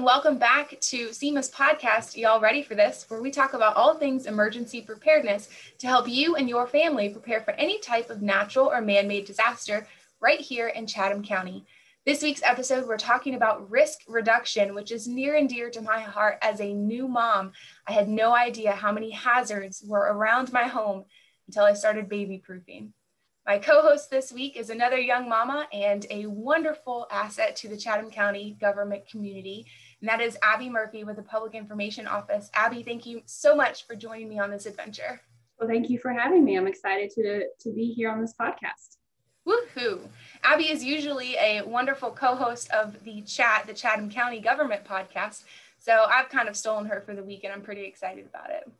And 0.00 0.06
welcome 0.06 0.38
back 0.38 0.70
to 0.80 1.08
CEMA's 1.10 1.50
podcast. 1.50 2.16
Y'all 2.16 2.40
ready 2.40 2.62
for 2.62 2.74
this? 2.74 3.04
Where 3.08 3.20
we 3.20 3.30
talk 3.30 3.52
about 3.52 3.76
all 3.76 3.98
things 3.98 4.24
emergency 4.24 4.80
preparedness 4.80 5.50
to 5.76 5.86
help 5.86 6.08
you 6.08 6.36
and 6.36 6.48
your 6.48 6.66
family 6.66 7.10
prepare 7.10 7.42
for 7.42 7.50
any 7.50 7.78
type 7.80 8.08
of 8.08 8.22
natural 8.22 8.68
or 8.68 8.80
man 8.80 9.06
made 9.06 9.26
disaster 9.26 9.86
right 10.18 10.40
here 10.40 10.68
in 10.68 10.86
Chatham 10.86 11.22
County. 11.22 11.66
This 12.06 12.22
week's 12.22 12.42
episode, 12.42 12.88
we're 12.88 12.96
talking 12.96 13.34
about 13.34 13.70
risk 13.70 13.98
reduction, 14.08 14.74
which 14.74 14.90
is 14.90 15.06
near 15.06 15.34
and 15.34 15.50
dear 15.50 15.68
to 15.68 15.82
my 15.82 16.00
heart 16.00 16.38
as 16.40 16.62
a 16.62 16.72
new 16.72 17.06
mom. 17.06 17.52
I 17.86 17.92
had 17.92 18.08
no 18.08 18.34
idea 18.34 18.72
how 18.72 18.92
many 18.92 19.10
hazards 19.10 19.84
were 19.86 20.10
around 20.14 20.50
my 20.50 20.64
home 20.64 21.04
until 21.46 21.64
I 21.64 21.74
started 21.74 22.08
baby 22.08 22.38
proofing. 22.38 22.94
My 23.46 23.58
co 23.58 23.82
host 23.82 24.10
this 24.10 24.30
week 24.30 24.56
is 24.56 24.70
another 24.70 24.98
young 24.98 25.28
mama 25.28 25.66
and 25.72 26.06
a 26.10 26.26
wonderful 26.26 27.08
asset 27.10 27.56
to 27.56 27.68
the 27.68 27.76
Chatham 27.76 28.10
County 28.10 28.56
government 28.60 29.08
community, 29.10 29.66
and 30.00 30.08
that 30.08 30.20
is 30.20 30.38
Abby 30.42 30.68
Murphy 30.68 31.04
with 31.04 31.16
the 31.16 31.22
Public 31.22 31.54
Information 31.54 32.06
Office. 32.06 32.50
Abby, 32.54 32.82
thank 32.82 33.04
you 33.06 33.22
so 33.26 33.54
much 33.54 33.86
for 33.86 33.94
joining 33.94 34.28
me 34.28 34.38
on 34.38 34.50
this 34.50 34.66
adventure. 34.66 35.20
Well, 35.58 35.68
thank 35.68 35.90
you 35.90 35.98
for 35.98 36.10
having 36.10 36.44
me. 36.44 36.56
I'm 36.56 36.66
excited 36.66 37.10
to, 37.16 37.44
to 37.60 37.72
be 37.74 37.92
here 37.92 38.10
on 38.10 38.20
this 38.20 38.34
podcast. 38.40 38.96
Woohoo! 39.46 40.00
Abby 40.42 40.70
is 40.70 40.84
usually 40.84 41.36
a 41.36 41.62
wonderful 41.62 42.10
co 42.10 42.34
host 42.34 42.70
of 42.70 43.02
the 43.04 43.22
Chat, 43.22 43.64
the 43.66 43.74
Chatham 43.74 44.10
County 44.10 44.40
Government 44.40 44.84
Podcast. 44.84 45.44
So 45.78 46.06
I've 46.08 46.28
kind 46.28 46.48
of 46.48 46.56
stolen 46.56 46.86
her 46.86 47.00
for 47.00 47.14
the 47.14 47.22
week, 47.22 47.44
and 47.44 47.52
I'm 47.52 47.62
pretty 47.62 47.84
excited 47.84 48.26
about 48.26 48.50
it. 48.50 48.70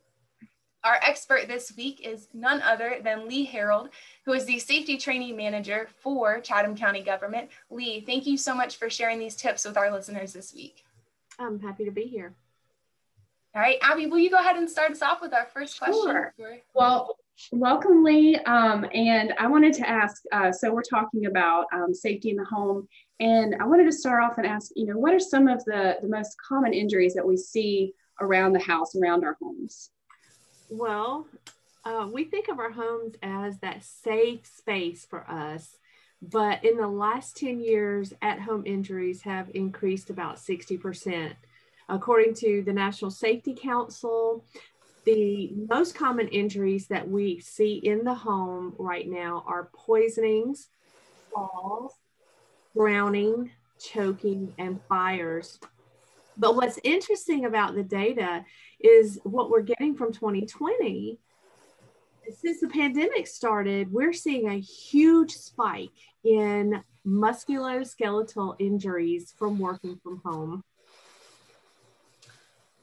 Our 0.83 0.99
expert 1.03 1.47
this 1.47 1.75
week 1.77 2.01
is 2.03 2.27
none 2.33 2.61
other 2.63 2.97
than 3.03 3.27
Lee 3.27 3.43
Harold, 3.45 3.89
who 4.25 4.33
is 4.33 4.45
the 4.45 4.57
safety 4.57 4.97
training 4.97 5.37
manager 5.37 5.87
for 5.99 6.39
Chatham 6.39 6.75
County 6.75 7.03
Government. 7.03 7.49
Lee, 7.69 8.01
thank 8.01 8.25
you 8.25 8.37
so 8.37 8.55
much 8.55 8.77
for 8.77 8.89
sharing 8.89 9.19
these 9.19 9.35
tips 9.35 9.65
with 9.65 9.77
our 9.77 9.91
listeners 9.91 10.33
this 10.33 10.53
week. 10.53 10.83
I'm 11.39 11.59
happy 11.59 11.85
to 11.85 11.91
be 11.91 12.03
here. 12.03 12.33
All 13.53 13.61
right, 13.61 13.77
Abby, 13.81 14.07
will 14.07 14.19
you 14.19 14.29
go 14.29 14.37
ahead 14.37 14.55
and 14.55 14.69
start 14.69 14.91
us 14.91 15.01
off 15.01 15.21
with 15.21 15.33
our 15.33 15.45
first 15.45 15.77
question? 15.77 16.03
Sure. 16.03 16.33
Well, 16.73 17.17
welcome, 17.51 18.03
Lee. 18.03 18.37
Um, 18.37 18.85
and 18.93 19.33
I 19.37 19.47
wanted 19.47 19.73
to 19.73 19.89
ask 19.89 20.21
uh, 20.31 20.53
so, 20.53 20.73
we're 20.73 20.83
talking 20.83 21.25
about 21.25 21.65
um, 21.73 21.93
safety 21.93 22.29
in 22.29 22.37
the 22.37 22.45
home. 22.45 22.87
And 23.19 23.55
I 23.59 23.65
wanted 23.65 23.85
to 23.85 23.91
start 23.91 24.23
off 24.23 24.37
and 24.37 24.47
ask, 24.47 24.71
you 24.75 24.85
know, 24.85 24.97
what 24.97 25.13
are 25.13 25.19
some 25.19 25.47
of 25.47 25.63
the, 25.65 25.97
the 26.01 26.07
most 26.07 26.35
common 26.47 26.73
injuries 26.73 27.13
that 27.15 27.27
we 27.27 27.35
see 27.35 27.93
around 28.21 28.53
the 28.53 28.59
house, 28.59 28.95
around 28.95 29.25
our 29.25 29.37
homes? 29.41 29.89
Well, 30.69 31.27
uh, 31.83 32.07
we 32.11 32.23
think 32.23 32.47
of 32.47 32.57
our 32.57 32.71
homes 32.71 33.15
as 33.21 33.59
that 33.59 33.83
safe 33.83 34.45
space 34.45 35.05
for 35.05 35.29
us. 35.29 35.77
But 36.21 36.63
in 36.63 36.77
the 36.77 36.87
last 36.87 37.35
10 37.37 37.59
years, 37.59 38.13
at 38.21 38.39
home 38.39 38.63
injuries 38.65 39.21
have 39.23 39.49
increased 39.53 40.09
about 40.09 40.35
60%. 40.37 41.33
According 41.89 42.35
to 42.35 42.61
the 42.63 42.73
National 42.73 43.09
Safety 43.09 43.57
Council, 43.59 44.45
the 45.03 45.51
most 45.67 45.95
common 45.95 46.27
injuries 46.27 46.87
that 46.87 47.09
we 47.09 47.39
see 47.39 47.73
in 47.73 48.03
the 48.03 48.13
home 48.13 48.75
right 48.77 49.09
now 49.09 49.43
are 49.47 49.69
poisonings, 49.73 50.69
falls, 51.33 51.93
drowning, 52.75 53.49
choking, 53.79 54.53
and 54.59 54.79
fires. 54.87 55.59
But 56.37 56.55
what's 56.55 56.79
interesting 56.83 57.45
about 57.45 57.73
the 57.73 57.83
data 57.83 58.45
is 58.79 59.19
what 59.23 59.49
we're 59.49 59.61
getting 59.61 59.95
from 59.95 60.13
2020. 60.13 61.17
Since 62.39 62.61
the 62.61 62.67
pandemic 62.67 63.27
started, 63.27 63.91
we're 63.91 64.13
seeing 64.13 64.47
a 64.47 64.59
huge 64.59 65.31
spike 65.31 65.91
in 66.23 66.83
musculoskeletal 67.05 68.55
injuries 68.59 69.33
from 69.37 69.59
working 69.59 69.99
from 70.03 70.21
home. 70.23 70.63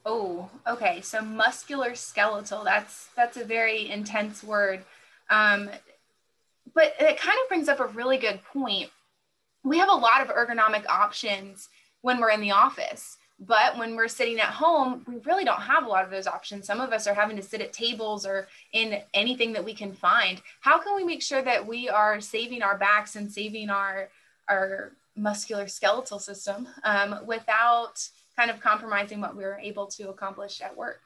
Oh, 0.05 0.49
okay. 0.67 1.01
So 1.01 1.21
muscular 1.21 1.95
skeletal, 1.95 2.63
that's 2.63 3.07
that's 3.15 3.37
a 3.37 3.45
very 3.45 3.89
intense 3.89 4.43
word. 4.43 4.83
Um, 5.29 5.69
but 6.73 6.93
it 6.99 7.19
kind 7.19 7.37
of 7.43 7.47
brings 7.47 7.69
up 7.69 7.79
a 7.79 7.87
really 7.87 8.17
good 8.17 8.41
point. 8.43 8.89
We 9.63 9.77
have 9.77 9.89
a 9.89 9.93
lot 9.93 10.21
of 10.21 10.29
ergonomic 10.29 10.87
options 10.87 11.69
when 12.01 12.19
we're 12.19 12.31
in 12.31 12.41
the 12.41 12.51
office. 12.51 13.17
But 13.39 13.77
when 13.77 13.95
we're 13.95 14.09
sitting 14.09 14.39
at 14.39 14.49
home, 14.49 15.05
we 15.07 15.17
really 15.19 15.45
don't 15.45 15.61
have 15.61 15.85
a 15.85 15.87
lot 15.87 16.03
of 16.03 16.11
those 16.11 16.27
options. 16.27 16.67
Some 16.67 16.81
of 16.81 16.91
us 16.91 17.07
are 17.07 17.13
having 17.13 17.37
to 17.37 17.43
sit 17.43 17.61
at 17.61 17.71
tables 17.71 18.25
or 18.25 18.47
in 18.73 19.01
anything 19.13 19.53
that 19.53 19.63
we 19.63 19.73
can 19.73 19.93
find. 19.93 20.41
How 20.59 20.79
can 20.79 20.95
we 20.95 21.05
make 21.05 21.21
sure 21.21 21.41
that 21.41 21.65
we 21.65 21.87
are 21.87 22.19
saving 22.19 22.61
our 22.61 22.77
backs 22.77 23.15
and 23.15 23.31
saving 23.31 23.69
our 23.69 24.09
our 24.49 24.91
muscular 25.15 25.67
skeletal 25.67 26.19
system 26.19 26.67
um, 26.83 27.19
without 27.25 28.07
kind 28.35 28.49
of 28.49 28.59
compromising 28.59 29.21
what 29.21 29.35
we 29.35 29.43
are 29.43 29.59
able 29.59 29.85
to 29.85 30.09
accomplish 30.09 30.61
at 30.61 30.75
work? 30.75 31.01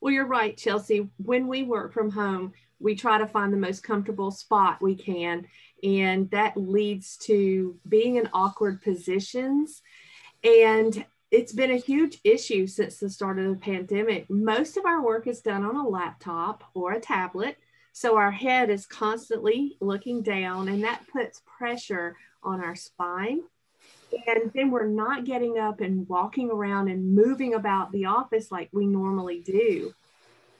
Well, 0.00 0.12
you're 0.12 0.26
right, 0.26 0.56
Chelsea. 0.56 1.08
When 1.18 1.46
we 1.46 1.62
work 1.62 1.92
from 1.92 2.10
home, 2.10 2.52
we 2.78 2.94
try 2.94 3.18
to 3.18 3.26
find 3.26 3.52
the 3.52 3.58
most 3.58 3.82
comfortable 3.82 4.30
spot 4.30 4.82
we 4.82 4.94
can, 4.94 5.46
and 5.82 6.30
that 6.30 6.56
leads 6.56 7.16
to 7.18 7.76
being 7.88 8.16
in 8.16 8.28
awkward 8.32 8.82
positions. 8.82 9.82
And 10.42 11.04
it's 11.34 11.52
been 11.52 11.72
a 11.72 11.76
huge 11.76 12.20
issue 12.22 12.64
since 12.64 12.98
the 12.98 13.10
start 13.10 13.40
of 13.40 13.46
the 13.46 13.56
pandemic. 13.56 14.30
Most 14.30 14.76
of 14.76 14.86
our 14.86 15.02
work 15.02 15.26
is 15.26 15.40
done 15.40 15.64
on 15.64 15.74
a 15.74 15.88
laptop 15.88 16.62
or 16.74 16.92
a 16.92 17.00
tablet. 17.00 17.56
So 17.92 18.16
our 18.16 18.30
head 18.30 18.70
is 18.70 18.86
constantly 18.86 19.76
looking 19.80 20.22
down, 20.22 20.68
and 20.68 20.84
that 20.84 21.02
puts 21.12 21.42
pressure 21.58 22.16
on 22.44 22.60
our 22.60 22.76
spine. 22.76 23.40
And 24.28 24.52
then 24.54 24.70
we're 24.70 24.86
not 24.86 25.24
getting 25.24 25.58
up 25.58 25.80
and 25.80 26.08
walking 26.08 26.52
around 26.52 26.88
and 26.88 27.16
moving 27.16 27.54
about 27.54 27.90
the 27.90 28.04
office 28.04 28.52
like 28.52 28.68
we 28.72 28.86
normally 28.86 29.40
do. 29.40 29.92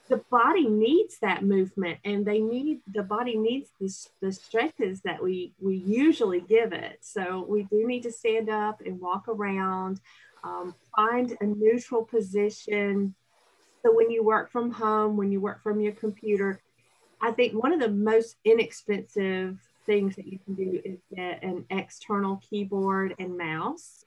The 0.09 0.23
body 0.29 0.67
needs 0.67 1.19
that 1.21 1.45
movement, 1.45 1.99
and 2.05 2.27
they 2.27 2.41
need 2.41 2.81
the 2.93 3.05
body 3.05 3.37
needs 3.37 3.71
the, 3.81 4.27
the 4.27 4.33
stretches 4.33 5.03
that 5.03 5.23
we 5.23 5.53
we 5.61 5.77
usually 5.77 6.41
give 6.41 6.73
it. 6.73 6.99
So 7.01 7.47
we 7.49 7.63
do 7.63 7.87
need 7.87 8.03
to 8.03 8.13
stand 8.13 8.51
up 8.51 8.83
and 8.85 9.01
walk 9.01 9.29
around 9.29 10.01
um, 10.45 10.75
find 10.95 11.37
a 11.41 11.47
neutral 11.47 12.05
position. 12.05 13.15
So 13.83 13.95
when 13.95 14.11
you 14.11 14.23
work 14.23 14.51
from 14.51 14.71
home, 14.71 15.17
when 15.17 15.33
you 15.33 15.41
work 15.41 15.63
from 15.63 15.81
your 15.81 15.93
computer, 15.93 16.61
I 17.21 17.33
think 17.33 17.55
one 17.55 17.73
of 17.73 17.81
the 17.81 17.91
most 17.91 18.37
inexpensive 18.45 19.59
things 19.87 20.17
that 20.17 20.27
you 20.27 20.39
can 20.45 20.55
do 20.55 20.81
is 20.85 20.99
get 21.15 21.43
an 21.43 21.65
external 21.71 22.41
keyboard 22.49 23.15
and 23.19 23.37
mouse 23.37 24.05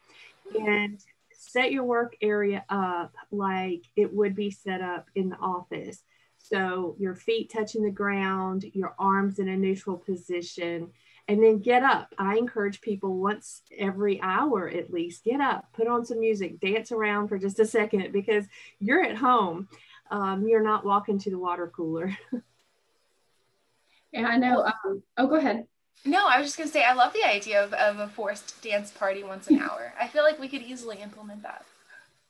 and 0.56 1.00
set 1.32 1.72
your 1.72 1.84
work 1.84 2.16
area 2.22 2.64
up 2.70 3.14
like 3.32 3.84
it 3.96 4.14
would 4.14 4.36
be 4.36 4.50
set 4.50 4.82
up 4.82 5.08
in 5.16 5.30
the 5.30 5.38
office. 5.38 6.04
So 6.38 6.96
your 7.00 7.16
feet 7.16 7.52
touching 7.52 7.84
the 7.84 7.92
ground, 7.92 8.66
your 8.74 8.96
arms 8.98 9.40
in 9.40 9.48
a 9.48 9.58
neutral 9.58 9.98
position, 9.98 10.92
and 11.28 11.44
then 11.44 11.60
get 11.60 11.84
up. 11.84 12.14
I 12.18 12.38
encourage 12.38 12.82
people 12.82 13.18
once 13.18 13.62
every 13.78 14.22
hour 14.22 14.70
at 14.70 14.92
least 14.92 15.24
get 15.24 15.42
up, 15.42 15.66
put 15.74 15.88
on 15.88 16.06
some 16.06 16.20
music, 16.20 16.60
dance 16.60 16.92
around 16.92 17.28
for 17.28 17.38
just 17.38 17.60
a 17.60 17.66
second 17.66 18.12
because 18.14 18.46
you're 18.80 19.04
at 19.04 19.18
home. 19.18 19.68
Um, 20.10 20.48
you're 20.48 20.64
not 20.64 20.86
walking 20.86 21.20
to 21.20 21.30
the 21.30 21.38
water 21.38 21.68
cooler. 21.68 22.18
yeah, 24.14 24.28
I 24.28 24.38
know. 24.38 24.64
Um, 24.64 25.04
oh, 25.18 25.28
go 25.28 25.36
ahead. 25.36 25.68
No, 26.06 26.28
I 26.28 26.38
was 26.38 26.48
just 26.48 26.58
going 26.58 26.70
to 26.70 26.74
say, 26.74 26.84
I 26.84 26.94
love 26.94 27.12
the 27.12 27.28
idea 27.28 27.62
of, 27.62 27.74
of 27.74 28.00
a 28.00 28.08
forced 28.08 28.62
dance 28.62 28.92
party 28.92 29.24
once 29.24 29.48
an 29.48 29.60
hour. 29.60 29.94
I 30.00 30.08
feel 30.08 30.24
like 30.24 30.40
we 30.40 30.48
could 30.48 30.62
easily 30.62 31.02
implement 31.02 31.44
that. 31.44 31.66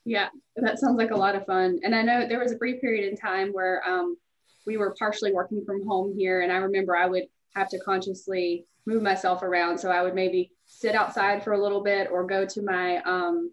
Yeah, 0.06 0.30
that 0.56 0.80
sounds 0.80 0.98
like 0.98 1.12
a 1.12 1.18
lot 1.18 1.36
of 1.36 1.46
fun. 1.46 1.82
And 1.84 1.94
I 1.94 2.02
know 2.02 2.28
there 2.28 2.40
was 2.40 2.54
a 2.54 2.56
brief 2.56 2.82
period 2.82 3.08
in 3.08 3.18
time 3.18 3.50
where 3.52 3.88
um, 3.88 4.18
we 4.66 4.78
were 4.78 4.96
partially 4.98 5.34
working 5.34 5.64
from 5.66 5.86
home 5.86 6.16
here. 6.18 6.42
And 6.42 6.52
I 6.52 6.58
remember 6.58 6.96
I 6.96 7.08
would 7.08 7.26
have 7.58 7.70
to 7.70 7.80
consciously 7.80 8.66
move 8.86 9.02
myself 9.02 9.42
around. 9.42 9.78
So 9.78 9.90
I 9.92 10.02
would 10.02 10.16
maybe 10.16 10.52
sit 10.66 10.96
outside 10.96 11.44
for 11.44 11.54
a 11.54 11.62
little 11.62 11.84
bit 11.84 12.10
or 12.12 12.26
go 12.26 12.46
to 12.46 12.62
my 12.62 12.98
um, 13.04 13.52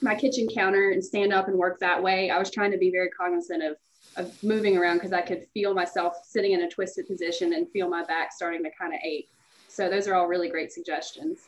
my 0.00 0.14
kitchen 0.16 0.48
counter 0.52 0.90
and 0.90 1.04
stand 1.04 1.32
up 1.32 1.46
and 1.48 1.56
work 1.56 1.78
that 1.78 2.02
way. 2.02 2.28
I 2.28 2.38
was 2.38 2.50
trying 2.50 2.72
to 2.72 2.78
be 2.78 2.90
very 2.90 3.10
cognizant 3.10 3.62
of 3.62 3.76
of 4.16 4.42
moving 4.42 4.76
around 4.76 4.96
because 4.96 5.12
I 5.12 5.22
could 5.22 5.46
feel 5.54 5.72
myself 5.72 6.14
sitting 6.24 6.52
in 6.52 6.62
a 6.62 6.68
twisted 6.68 7.06
position 7.06 7.54
and 7.54 7.70
feel 7.70 7.88
my 7.88 8.04
back 8.04 8.32
starting 8.32 8.62
to 8.64 8.70
kind 8.78 8.92
of 8.92 9.00
ache. 9.04 9.28
So 9.68 9.88
those 9.88 10.06
are 10.06 10.14
all 10.14 10.26
really 10.26 10.50
great 10.50 10.70
suggestions. 10.72 11.38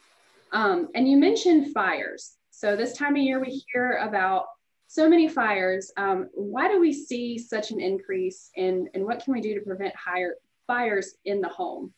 Um, 0.52 0.88
and 0.94 1.06
you 1.08 1.18
mentioned 1.18 1.74
fires. 1.74 2.36
So 2.50 2.76
this 2.76 2.96
time 2.96 3.16
of 3.16 3.22
year 3.22 3.40
we 3.40 3.62
hear 3.70 3.98
about 4.08 4.46
so 4.86 5.08
many 5.08 5.28
fires. 5.28 5.92
Um, 5.96 6.30
why 6.32 6.68
do 6.68 6.80
we 6.80 6.92
see 6.92 7.36
such 7.36 7.70
an 7.70 7.80
increase 7.80 8.50
in, 8.54 8.88
and 8.94 9.04
what 9.04 9.22
can 9.22 9.34
we 9.34 9.40
do 9.40 9.54
to 9.54 9.60
prevent 9.60 9.94
higher 9.96 10.36
fires 10.66 11.14
in 11.24 11.40
the 11.40 11.48
home? 11.48 11.92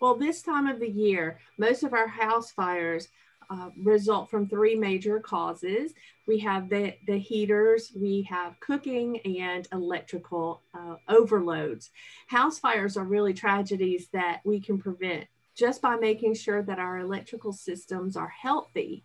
Well, 0.00 0.16
this 0.16 0.42
time 0.42 0.66
of 0.66 0.80
the 0.80 0.90
year, 0.90 1.38
most 1.58 1.82
of 1.82 1.92
our 1.92 2.08
house 2.08 2.50
fires 2.52 3.08
uh, 3.50 3.70
result 3.82 4.30
from 4.30 4.48
three 4.48 4.74
major 4.74 5.20
causes. 5.20 5.92
We 6.26 6.38
have 6.40 6.68
the, 6.68 6.94
the 7.06 7.18
heaters, 7.18 7.92
we 7.94 8.22
have 8.30 8.58
cooking, 8.60 9.18
and 9.20 9.66
electrical 9.72 10.62
uh, 10.74 10.96
overloads. 11.08 11.90
House 12.26 12.58
fires 12.58 12.96
are 12.96 13.04
really 13.04 13.34
tragedies 13.34 14.08
that 14.12 14.40
we 14.44 14.60
can 14.60 14.78
prevent 14.78 15.26
just 15.54 15.80
by 15.80 15.96
making 15.96 16.34
sure 16.34 16.62
that 16.62 16.78
our 16.78 16.98
electrical 16.98 17.52
systems 17.52 18.16
are 18.16 18.28
healthy. 18.28 19.04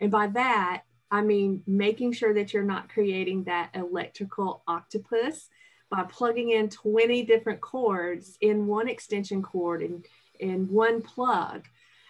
And 0.00 0.10
by 0.10 0.28
that, 0.28 0.82
I 1.10 1.22
mean, 1.22 1.62
making 1.66 2.12
sure 2.12 2.34
that 2.34 2.52
you're 2.52 2.62
not 2.62 2.88
creating 2.88 3.44
that 3.44 3.70
electrical 3.74 4.62
octopus 4.68 5.48
by 5.90 6.04
plugging 6.04 6.50
in 6.50 6.68
20 6.68 7.22
different 7.24 7.60
cords 7.60 8.36
in 8.40 8.66
one 8.66 8.88
extension 8.88 9.42
cord 9.42 9.82
and 9.82 10.04
in 10.38 10.68
one 10.68 11.02
plug. 11.02 11.66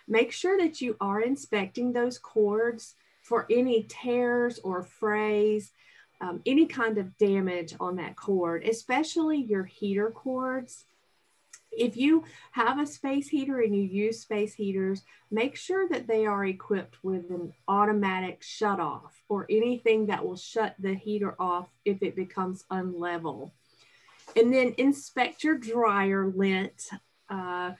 Make 0.07 0.33
sure 0.33 0.59
that 0.59 0.81
you 0.81 0.97
are 1.01 1.21
inspecting 1.21 1.93
those 1.93 2.19
cords 2.19 2.95
for 3.23 3.47
any 3.51 3.85
tears 3.89 4.59
or 4.61 4.83
frays, 4.83 5.73
um, 6.21 6.41
any 6.47 6.67
kind 6.67 6.99
of 6.99 7.17
damage 7.19 7.75
on 7.79 7.97
that 7.97 8.17
cord, 8.17 8.65
especially 8.65 9.39
your 9.39 9.65
heater 9.65 10.11
cords 10.11 10.85
if 11.79 11.97
you 11.97 12.25
have 12.53 12.79
a 12.79 12.87
space 12.87 13.29
heater 13.29 13.61
and 13.61 13.75
you 13.75 13.83
use 13.83 14.21
space 14.21 14.55
heaters, 14.55 15.05
make 15.31 15.57
sure 15.57 15.89
that 15.89 16.07
they 16.07 16.27
are 16.27 16.45
equipped 16.45 16.97
with 17.03 17.31
an 17.31 17.53
automatic 17.67 18.43
shut 18.43 18.81
off 18.81 19.23
or 19.29 19.47
anything 19.51 20.07
that 20.07 20.25
will 20.25 20.37
shut 20.37 20.75
the 20.79 20.95
heater 20.95 21.35
off 21.39 21.69
if 21.85 22.03
it 22.03 22.17
becomes 22.17 22.65
unlevel. 22.71 23.53
And 24.37 24.53
then 24.53 24.75
inspect 24.79 25.43
your 25.45 25.57
dryer 25.57 26.33
lint 26.35 26.89
uh, 27.29 27.73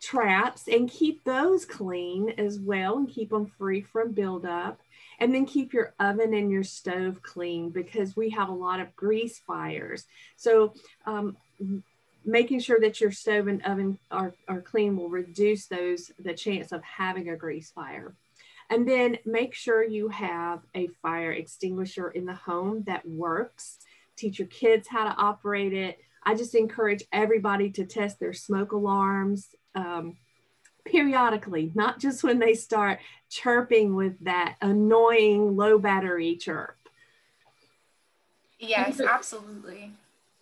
traps 0.00 0.68
and 0.68 0.90
keep 0.90 1.24
those 1.24 1.64
clean 1.64 2.34
as 2.38 2.58
well 2.60 2.98
and 2.98 3.08
keep 3.08 3.30
them 3.30 3.46
free 3.46 3.82
from 3.82 4.12
buildup. 4.12 4.80
And 5.18 5.34
then 5.34 5.46
keep 5.46 5.72
your 5.72 5.94
oven 6.00 6.34
and 6.34 6.50
your 6.50 6.64
stove 6.64 7.22
clean 7.22 7.70
because 7.70 8.16
we 8.16 8.30
have 8.30 8.48
a 8.48 8.52
lot 8.52 8.80
of 8.80 8.94
grease 8.96 9.38
fires. 9.38 10.04
So 10.36 10.74
um, 11.06 11.36
making 12.24 12.60
sure 12.60 12.80
that 12.80 13.00
your 13.00 13.12
stove 13.12 13.46
and 13.46 13.64
oven 13.64 13.98
are, 14.10 14.34
are 14.48 14.60
clean 14.60 14.96
will 14.96 15.08
reduce 15.08 15.66
those 15.66 16.10
the 16.18 16.34
chance 16.34 16.72
of 16.72 16.82
having 16.82 17.28
a 17.28 17.36
grease 17.36 17.70
fire. 17.70 18.14
And 18.70 18.88
then 18.88 19.18
make 19.24 19.54
sure 19.54 19.84
you 19.84 20.08
have 20.08 20.60
a 20.74 20.88
fire 21.02 21.32
extinguisher 21.32 22.10
in 22.10 22.24
the 22.24 22.34
home 22.34 22.84
that 22.86 23.06
works. 23.06 23.78
Teach 24.16 24.38
your 24.38 24.48
kids 24.48 24.88
how 24.88 25.04
to 25.04 25.14
operate 25.16 25.72
it. 25.72 25.98
I 26.22 26.34
just 26.34 26.54
encourage 26.54 27.04
everybody 27.12 27.70
to 27.72 27.84
test 27.84 28.18
their 28.18 28.32
smoke 28.32 28.72
alarms 28.72 29.48
um, 29.74 30.16
periodically, 30.84 31.72
not 31.74 31.98
just 31.98 32.22
when 32.22 32.38
they 32.38 32.54
start 32.54 33.00
chirping 33.28 33.94
with 33.94 34.18
that 34.24 34.56
annoying 34.60 35.56
low 35.56 35.78
battery 35.78 36.36
chirp. 36.36 36.76
Yes, 38.58 39.00
absolutely. 39.00 39.92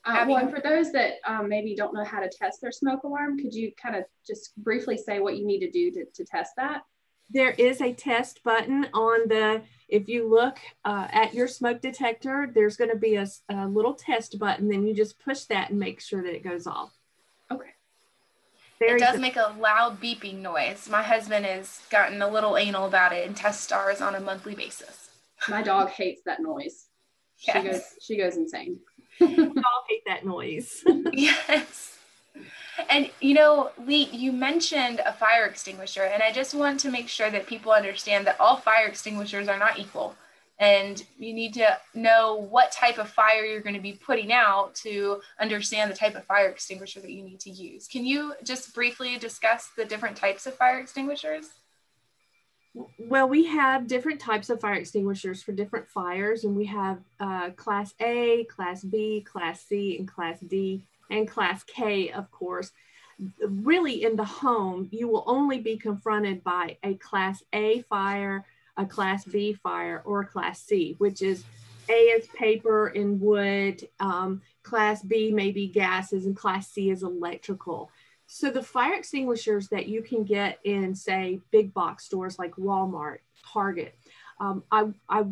Uh, 0.05 0.25
well, 0.29 0.39
and 0.39 0.51
for 0.51 0.61
those 0.61 0.91
that 0.93 1.15
um, 1.25 1.49
maybe 1.49 1.77
don't 1.77 1.95
know 1.95 2.05
how 2.05 2.21
to 2.21 2.29
test 2.29 2.61
their 2.61 2.73
smoke 2.73 3.05
alarm, 3.05 3.39
could 3.39 3.55
you 3.55 3.73
kind 3.81 3.95
of 3.95 4.05
just 4.27 4.57
briefly 4.57 4.97
say 4.97 5.21
what 5.21 5.37
you 5.37 5.47
need 5.47 5.61
to 5.61 5.71
do 5.71 5.91
to, 5.93 6.05
to 6.13 6.25
test 6.25 6.53
that? 6.57 6.83
There 7.31 7.53
is 7.53 7.81
a 7.81 7.93
test 7.93 8.43
button 8.43 8.89
on 8.93 9.29
the, 9.29 9.63
if 9.93 10.09
you 10.09 10.27
look 10.27 10.59
uh, 10.85 11.07
at 11.13 11.35
your 11.35 11.47
smoke 11.47 11.83
detector, 11.83 12.51
there's 12.53 12.77
going 12.77 12.91
to 12.91 12.97
be 12.97 13.17
a, 13.17 13.27
a, 13.51 13.67
little 13.69 13.93
test 13.93 14.39
button. 14.39 14.69
Then 14.69 14.87
you 14.87 14.95
just 14.95 15.23
push 15.23 15.45
that 15.45 15.71
and 15.71 15.79
make 15.79 16.01
sure 16.01 16.23
that 16.23 16.35
it 16.35 16.43
goes 16.43 16.67
off. 16.67 16.93
Okay. 17.51 17.71
Very 18.79 18.97
it 18.97 19.01
does 19.01 19.21
make 19.21 19.37
a 19.37 19.55
loud 19.61 20.01
beeping 20.01 20.41
noise. 20.41 20.89
My 20.91 21.03
husband 21.03 21.45
has 21.45 21.83
gotten 21.91 22.23
a 22.23 22.29
little 22.29 22.57
anal 22.57 22.87
about 22.87 23.13
it 23.13 23.27
and 23.27 23.37
tests 23.37 23.63
stars 23.63 24.01
on 24.01 24.15
a 24.15 24.21
monthly 24.21 24.55
basis. 24.55 25.11
My 25.49 25.63
dog 25.63 25.91
hates 25.91 26.23
that 26.25 26.41
noise. 26.41 26.87
Yes. 27.47 27.57
She 27.57 27.71
goes, 27.71 27.83
she 28.01 28.17
goes 28.17 28.37
insane 28.37 28.79
we 29.21 29.37
all 29.37 29.85
hate 29.89 30.03
that 30.07 30.25
noise. 30.25 30.83
yes. 31.13 31.99
And 32.89 33.11
you 33.21 33.35
know, 33.35 33.71
Lee, 33.85 34.09
you 34.13 34.33
mentioned 34.33 35.01
a 35.05 35.13
fire 35.13 35.47
extinguisher, 35.47 36.05
and 36.05 36.23
I 36.23 36.33
just 36.33 36.55
want 36.55 36.81
to 36.81 36.91
make 36.91 37.09
sure 37.09 37.31
that 37.31 37.47
people 37.47 37.73
understand 37.73 38.27
that 38.27 38.41
all 38.41 38.57
fire 38.57 38.87
extinguishers 38.87 39.49
are 39.49 39.59
not 39.59 39.79
equal. 39.79 40.15
And 40.59 41.05
you 41.19 41.33
need 41.35 41.55
to 41.55 41.79
know 41.95 42.37
what 42.37 42.71
type 42.71 42.99
of 42.99 43.09
fire 43.09 43.45
you're 43.45 43.61
going 43.61 43.75
to 43.75 43.81
be 43.81 43.95
putting 43.95 44.33
out 44.33 44.75
to 44.77 45.21
understand 45.41 45.91
the 45.91 45.97
type 45.97 46.15
of 46.15 46.25
fire 46.25 46.49
extinguisher 46.49 47.01
that 47.01 47.11
you 47.11 47.25
need 47.25 47.41
to 47.41 47.51
use. 47.51 47.89
Can 47.89 48.05
you 48.05 48.35
just 48.45 48.75
briefly 48.75 49.19
discuss 49.19 49.71
the 49.77 49.85
different 49.85 50.17
types 50.17 50.47
of 50.47 50.55
fire 50.55 50.79
extinguishers? 50.79 51.51
Well, 52.99 53.29
we 53.29 53.45
have 53.47 53.87
different 53.87 54.21
types 54.21 54.49
of 54.49 54.61
fire 54.61 54.75
extinguishers 54.75 55.43
for 55.43 55.53
different 55.53 55.89
fires, 55.89 56.45
and 56.45 56.57
we 56.57 56.65
have 56.67 57.01
uh, 57.21 57.51
Class 57.51 57.93
A, 58.01 58.45
Class 58.45 58.83
B, 58.83 59.21
Class 59.21 59.61
C, 59.61 59.99
and 59.99 60.09
Class 60.09 60.41
D, 60.41 60.83
and 61.11 61.29
Class 61.29 61.65
K, 61.65 62.11
of 62.11 62.31
course. 62.31 62.73
Really, 63.47 64.05
in 64.05 64.17
the 64.17 64.25
home, 64.25 64.89
you 64.91 65.07
will 65.07 65.25
only 65.27 65.59
be 65.61 65.77
confronted 65.77 66.43
by 66.43 66.79
a 66.83 66.95
Class 66.95 67.43
A 67.53 67.83
fire, 67.83 68.47
a 68.79 68.87
Class 68.87 69.25
B 69.27 69.53
fire, 69.53 70.01
or 70.07 70.21
a 70.21 70.27
Class 70.27 70.63
C, 70.63 70.95
which 70.97 71.21
is 71.21 71.45
A 71.91 71.93
is 71.93 72.27
paper 72.29 72.87
and 72.87 73.21
wood, 73.21 73.87
um, 74.01 74.41
Class 74.63 75.03
B 75.03 75.31
may 75.31 75.51
be 75.51 75.69
gases, 75.69 76.25
and 76.25 76.35
Class 76.35 76.69
C 76.69 76.89
is 76.89 77.03
electrical. 77.03 77.91
So 78.35 78.51
the 78.51 78.63
fire 78.63 78.95
extinguishers 78.95 79.69
that 79.69 79.89
you 79.89 80.01
can 80.01 80.25
get 80.25 80.59
in, 80.65 80.95
say, 80.95 81.43
big 81.51 81.75
box 81.75 82.07
stores 82.07 82.39
like 82.39 82.53
Walmart, 82.53 83.19
Target, 83.53 83.95
um, 84.41 84.65
I, 84.73 84.87
I 85.07 85.27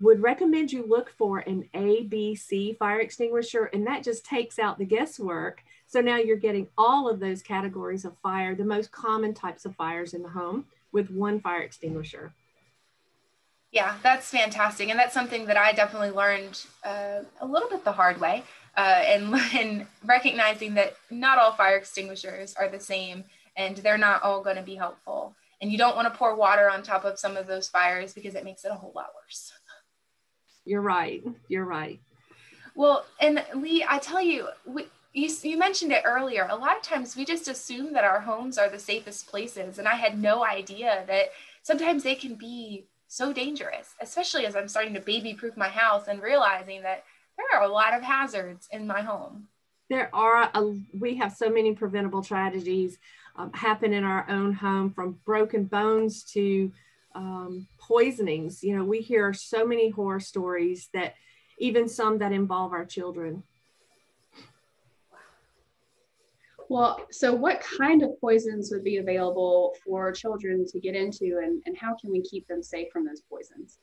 would 0.00 0.22
recommend 0.22 0.72
you 0.72 0.86
look 0.86 1.10
for 1.10 1.40
an 1.40 1.68
ABC 1.74 2.78
fire 2.78 3.00
extinguisher, 3.00 3.66
and 3.74 3.86
that 3.86 4.02
just 4.02 4.24
takes 4.24 4.58
out 4.58 4.78
the 4.78 4.86
guesswork. 4.86 5.62
So 5.86 6.00
now 6.00 6.16
you're 6.16 6.38
getting 6.38 6.66
all 6.78 7.10
of 7.10 7.20
those 7.20 7.42
categories 7.42 8.06
of 8.06 8.16
fire, 8.22 8.54
the 8.54 8.64
most 8.64 8.90
common 8.90 9.34
types 9.34 9.66
of 9.66 9.76
fires 9.76 10.14
in 10.14 10.22
the 10.22 10.30
home, 10.30 10.64
with 10.92 11.10
one 11.10 11.40
fire 11.40 11.60
extinguisher. 11.60 12.32
Yeah, 13.72 13.96
that's 14.02 14.30
fantastic. 14.30 14.88
And 14.88 14.98
that's 14.98 15.14
something 15.14 15.46
that 15.46 15.56
I 15.56 15.72
definitely 15.72 16.10
learned 16.10 16.64
uh, 16.84 17.20
a 17.40 17.46
little 17.46 17.68
bit 17.68 17.84
the 17.84 17.92
hard 17.92 18.20
way 18.20 18.44
uh, 18.76 19.02
and, 19.06 19.34
and 19.54 19.86
recognizing 20.04 20.74
that 20.74 20.96
not 21.10 21.38
all 21.38 21.52
fire 21.52 21.76
extinguishers 21.76 22.54
are 22.54 22.68
the 22.68 22.80
same 22.80 23.24
and 23.56 23.76
they're 23.78 23.98
not 23.98 24.22
all 24.22 24.42
going 24.42 24.56
to 24.56 24.62
be 24.62 24.76
helpful. 24.76 25.34
And 25.60 25.72
you 25.72 25.78
don't 25.78 25.96
want 25.96 26.12
to 26.12 26.16
pour 26.16 26.34
water 26.34 26.70
on 26.70 26.82
top 26.82 27.04
of 27.04 27.18
some 27.18 27.36
of 27.36 27.46
those 27.46 27.68
fires 27.68 28.12
because 28.12 28.34
it 28.34 28.44
makes 28.44 28.64
it 28.64 28.70
a 28.70 28.74
whole 28.74 28.92
lot 28.94 29.10
worse. 29.14 29.52
You're 30.64 30.82
right. 30.82 31.22
You're 31.48 31.64
right. 31.64 31.98
Well, 32.74 33.06
and 33.20 33.42
Lee, 33.54 33.86
I 33.88 33.98
tell 33.98 34.20
you, 34.20 34.48
we, 34.66 34.86
you, 35.14 35.30
you 35.42 35.56
mentioned 35.56 35.92
it 35.92 36.02
earlier. 36.04 36.46
A 36.50 36.56
lot 36.56 36.76
of 36.76 36.82
times 36.82 37.16
we 37.16 37.24
just 37.24 37.48
assume 37.48 37.94
that 37.94 38.04
our 38.04 38.20
homes 38.20 38.58
are 38.58 38.68
the 38.68 38.78
safest 38.78 39.28
places. 39.28 39.78
And 39.78 39.88
I 39.88 39.94
had 39.94 40.20
no 40.20 40.44
idea 40.44 41.04
that 41.06 41.30
sometimes 41.62 42.02
they 42.02 42.14
can 42.14 42.34
be 42.34 42.84
so 43.08 43.32
dangerous, 43.32 43.94
especially 44.00 44.46
as 44.46 44.56
I'm 44.56 44.68
starting 44.68 44.94
to 44.94 45.00
baby 45.00 45.34
proof 45.34 45.56
my 45.56 45.68
house 45.68 46.08
and 46.08 46.22
realizing 46.22 46.82
that 46.82 47.04
there 47.36 47.60
are 47.60 47.64
a 47.64 47.72
lot 47.72 47.94
of 47.94 48.02
hazards 48.02 48.68
in 48.70 48.86
my 48.86 49.02
home. 49.02 49.48
There 49.88 50.10
are, 50.12 50.50
a, 50.52 50.74
we 50.98 51.16
have 51.16 51.32
so 51.32 51.48
many 51.48 51.74
preventable 51.74 52.22
tragedies 52.22 52.98
um, 53.36 53.52
happen 53.52 53.92
in 53.92 54.04
our 54.04 54.28
own 54.28 54.52
home 54.52 54.90
from 54.90 55.18
broken 55.24 55.64
bones 55.64 56.24
to 56.32 56.72
um, 57.14 57.66
poisonings. 57.78 58.64
You 58.64 58.76
know, 58.76 58.84
we 58.84 59.00
hear 59.00 59.32
so 59.32 59.66
many 59.66 59.90
horror 59.90 60.20
stories 60.20 60.88
that 60.92 61.14
even 61.58 61.88
some 61.88 62.18
that 62.18 62.32
involve 62.32 62.72
our 62.72 62.84
children. 62.84 63.42
Well, 66.68 67.06
so 67.10 67.32
what 67.32 67.60
kind 67.60 68.02
of 68.02 68.20
poisons 68.20 68.70
would 68.72 68.82
be 68.82 68.96
available 68.96 69.74
for 69.84 70.10
children 70.12 70.66
to 70.66 70.80
get 70.80 70.94
into 70.94 71.40
and, 71.42 71.62
and 71.66 71.76
how 71.76 71.94
can 71.94 72.10
we 72.10 72.22
keep 72.22 72.46
them 72.48 72.62
safe 72.62 72.88
from 72.92 73.04
those 73.04 73.22
poisons? 73.22 73.78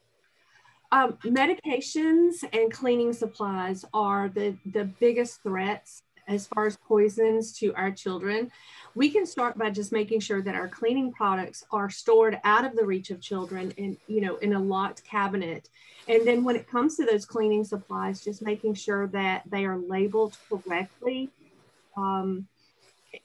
Um, 0.91 1.17
medications 1.23 2.43
and 2.53 2.71
cleaning 2.71 3.13
supplies 3.13 3.83
are 3.93 4.29
the, 4.29 4.55
the 4.65 4.85
biggest 4.85 5.41
threats 5.41 6.03
as 6.27 6.47
far 6.47 6.67
as 6.67 6.77
poisons 6.77 7.57
to 7.59 7.73
our 7.73 7.91
children. 7.91 8.51
We 8.95 9.09
can 9.09 9.25
start 9.25 9.57
by 9.57 9.71
just 9.71 9.91
making 9.91 10.19
sure 10.19 10.41
that 10.41 10.55
our 10.55 10.67
cleaning 10.67 11.11
products 11.11 11.63
are 11.71 11.89
stored 11.89 12.39
out 12.43 12.63
of 12.63 12.75
the 12.75 12.85
reach 12.85 13.09
of 13.09 13.21
children 13.21 13.71
in, 13.71 13.97
you 14.07 14.21
know, 14.21 14.37
in 14.37 14.53
a 14.53 14.59
locked 14.59 15.03
cabinet. 15.03 15.69
And 16.07 16.27
then 16.27 16.43
when 16.43 16.55
it 16.55 16.69
comes 16.69 16.95
to 16.97 17.05
those 17.05 17.25
cleaning 17.25 17.63
supplies, 17.63 18.23
just 18.23 18.41
making 18.41 18.75
sure 18.75 19.07
that 19.07 19.43
they 19.49 19.65
are 19.65 19.77
labeled 19.77 20.37
correctly. 20.49 21.29
Um, 21.97 22.47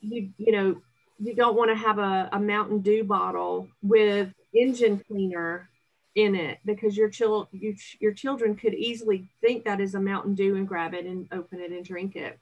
you, 0.01 0.31
you 0.39 0.53
know, 0.53 0.81
you 1.19 1.35
don't 1.35 1.57
want 1.57 1.71
to 1.71 1.75
have 1.75 1.99
a, 1.99 2.29
a 2.33 2.41
Mountain 2.41 2.81
Dew 2.81 3.05
bottle 3.05 3.69
with 3.83 4.33
engine 4.55 5.03
cleaner 5.09 5.69
in 6.15 6.35
it 6.35 6.59
because 6.65 6.97
your 6.97 7.09
child 7.09 7.49
you, 7.53 7.77
your 8.01 8.13
children 8.13 8.57
could 8.57 8.75
easily 8.75 9.29
think 9.41 9.65
that 9.65 9.81
is 9.81 9.95
a 9.95 10.01
Mountain 10.01 10.35
Dew 10.35 10.57
and 10.57 10.67
grab 10.67 10.95
it 10.95 11.07
and 11.07 11.29
open 11.33 11.61
it 11.61 11.71
and 11.71 11.85
drink 11.85 12.17
it. 12.17 12.39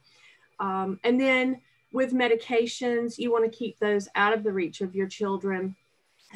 Um, 0.58 0.98
and 1.04 1.20
then 1.20 1.60
with 1.92 2.12
medications, 2.12 3.18
you 3.18 3.30
want 3.30 3.50
to 3.50 3.56
keep 3.56 3.78
those 3.78 4.08
out 4.14 4.32
of 4.32 4.42
the 4.42 4.52
reach 4.52 4.80
of 4.80 4.94
your 4.94 5.08
children 5.08 5.76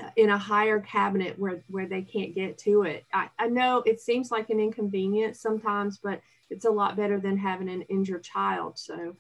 uh, 0.01 0.11
in 0.17 0.31
a 0.31 0.39
higher 0.39 0.81
cabinet 0.81 1.39
where, 1.39 1.63
where 1.69 1.87
they 1.87 2.03
can't 2.03 2.35
get 2.35 2.59
to 2.59 2.83
it. 2.83 3.05
I, 3.13 3.29
I 3.39 3.49
know 3.49 3.83
it 3.87 4.01
seems 4.01 4.31
like 4.31 4.51
an 4.51 4.61
inconvenience 4.61 5.41
sometimes, 5.41 5.99
but 5.99 6.21
it's 6.51 6.65
a 6.65 6.71
lot 6.71 6.97
better 6.97 7.19
than 7.19 7.37
having 7.37 7.69
an 7.69 7.83
injured 7.83 8.25
child. 8.25 8.79
So 8.79 9.17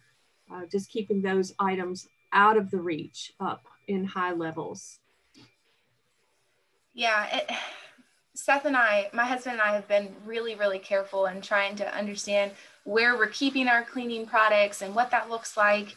uh, 0.52 0.62
just 0.70 0.90
keeping 0.90 1.22
those 1.22 1.54
items 1.58 2.08
out 2.32 2.56
of 2.56 2.70
the 2.70 2.80
reach 2.80 3.32
up 3.40 3.64
in 3.88 4.04
high 4.04 4.32
levels. 4.32 4.98
Yeah. 6.92 7.26
It 7.36 7.50
Seth 8.34 8.64
and 8.64 8.76
I, 8.76 9.10
my 9.12 9.26
husband 9.26 9.54
and 9.54 9.62
I 9.62 9.74
have 9.74 9.86
been 9.86 10.08
really, 10.24 10.54
really 10.54 10.78
careful 10.78 11.26
in 11.26 11.42
trying 11.42 11.76
to 11.76 11.96
understand 11.96 12.52
where 12.84 13.16
we're 13.16 13.26
keeping 13.26 13.68
our 13.68 13.82
cleaning 13.82 14.24
products 14.24 14.80
and 14.82 14.94
what 14.94 15.10
that 15.10 15.28
looks 15.28 15.56
like. 15.56 15.94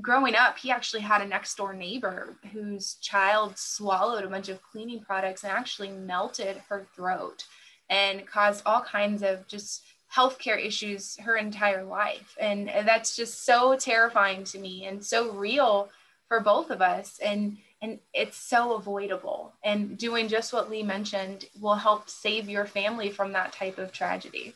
Growing 0.00 0.34
up, 0.34 0.58
he 0.58 0.70
actually 0.70 1.02
had 1.02 1.22
a 1.22 1.26
next 1.26 1.54
door 1.56 1.72
neighbor 1.72 2.34
whose 2.52 2.94
child 2.94 3.56
swallowed 3.56 4.24
a 4.24 4.28
bunch 4.28 4.48
of 4.48 4.62
cleaning 4.62 5.00
products 5.00 5.44
and 5.44 5.52
actually 5.52 5.90
melted 5.90 6.56
her 6.68 6.86
throat 6.94 7.44
and 7.88 8.26
caused 8.26 8.62
all 8.66 8.82
kinds 8.82 9.22
of 9.22 9.46
just 9.46 9.82
healthcare 10.14 10.62
issues 10.62 11.16
her 11.18 11.36
entire 11.36 11.84
life. 11.84 12.36
And 12.38 12.68
that's 12.68 13.16
just 13.16 13.44
so 13.44 13.76
terrifying 13.76 14.44
to 14.44 14.58
me 14.58 14.84
and 14.86 15.04
so 15.04 15.32
real 15.32 15.90
for 16.28 16.40
both 16.40 16.70
of 16.70 16.82
us. 16.82 17.18
And 17.22 17.58
and 17.80 17.98
it's 18.14 18.36
so 18.36 18.74
avoidable. 18.74 19.52
And 19.64 19.98
doing 19.98 20.28
just 20.28 20.52
what 20.52 20.70
Lee 20.70 20.84
mentioned 20.84 21.46
will 21.60 21.74
help 21.74 22.08
save 22.08 22.48
your 22.48 22.64
family 22.64 23.10
from 23.10 23.32
that 23.32 23.52
type 23.52 23.76
of 23.76 23.90
tragedy. 23.90 24.54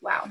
Wow. 0.00 0.30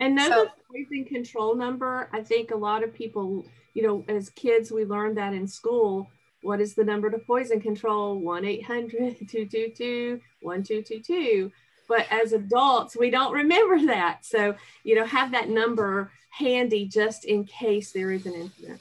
And 0.00 0.14
know 0.14 0.28
so, 0.28 0.44
the 0.44 0.50
poison 0.70 1.04
control 1.04 1.54
number. 1.54 2.08
I 2.12 2.22
think 2.22 2.50
a 2.50 2.56
lot 2.56 2.82
of 2.82 2.94
people, 2.94 3.44
you 3.74 3.82
know, 3.82 4.04
as 4.08 4.30
kids, 4.30 4.72
we 4.72 4.86
learned 4.86 5.18
that 5.18 5.34
in 5.34 5.46
school. 5.46 6.08
What 6.40 6.62
is 6.62 6.74
the 6.74 6.82
number 6.82 7.10
to 7.10 7.18
poison 7.18 7.60
control? 7.60 8.18
1 8.18 8.44
800 8.44 9.28
222 9.28 10.20
1222. 10.40 11.52
But 11.92 12.06
as 12.10 12.32
adults, 12.32 12.96
we 12.96 13.10
don't 13.10 13.34
remember 13.34 13.84
that. 13.88 14.24
So, 14.24 14.54
you 14.82 14.94
know, 14.94 15.04
have 15.04 15.32
that 15.32 15.50
number 15.50 16.10
handy 16.30 16.86
just 16.86 17.26
in 17.26 17.44
case 17.44 17.92
there 17.92 18.10
is 18.10 18.24
an 18.24 18.32
incident. 18.32 18.80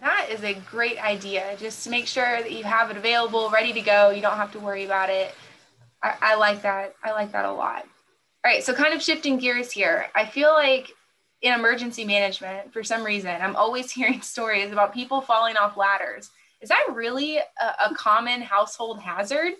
That 0.00 0.28
is 0.30 0.42
a 0.42 0.54
great 0.54 0.98
idea. 0.98 1.54
Just 1.58 1.84
to 1.84 1.90
make 1.90 2.06
sure 2.06 2.40
that 2.40 2.50
you 2.50 2.64
have 2.64 2.90
it 2.90 2.96
available, 2.96 3.50
ready 3.50 3.74
to 3.74 3.82
go. 3.82 4.08
You 4.08 4.22
don't 4.22 4.38
have 4.38 4.52
to 4.52 4.58
worry 4.58 4.86
about 4.86 5.10
it. 5.10 5.34
I, 6.02 6.14
I 6.22 6.34
like 6.36 6.62
that. 6.62 6.94
I 7.04 7.10
like 7.10 7.30
that 7.32 7.44
a 7.44 7.52
lot. 7.52 7.82
All 8.42 8.50
right, 8.50 8.64
so 8.64 8.72
kind 8.72 8.94
of 8.94 9.02
shifting 9.02 9.36
gears 9.36 9.70
here. 9.70 10.06
I 10.14 10.24
feel 10.24 10.54
like 10.54 10.90
in 11.42 11.52
emergency 11.52 12.06
management, 12.06 12.72
for 12.72 12.82
some 12.82 13.04
reason, 13.04 13.36
I'm 13.42 13.54
always 13.54 13.92
hearing 13.92 14.22
stories 14.22 14.72
about 14.72 14.94
people 14.94 15.20
falling 15.20 15.58
off 15.58 15.76
ladders. 15.76 16.30
Is 16.62 16.70
that 16.70 16.86
really 16.94 17.36
a, 17.36 17.90
a 17.90 17.94
common 17.94 18.40
household 18.40 18.98
hazard? 18.98 19.52